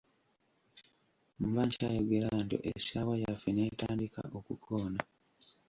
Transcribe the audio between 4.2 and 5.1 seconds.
okukoona.